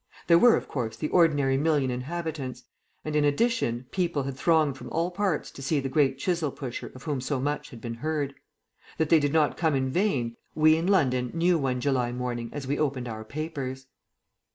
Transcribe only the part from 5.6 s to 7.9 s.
see the great Chisel pusher of whom so much had